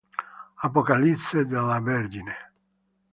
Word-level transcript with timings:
Apocalisse 0.57 1.45
della 1.45 1.79
Vergine 1.79 2.35